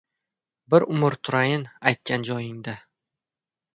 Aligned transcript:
Bir 0.73 0.85
umr 0.95 1.17
turayin 1.29 1.67
aytgan 1.91 2.27
joyingda 2.31 2.75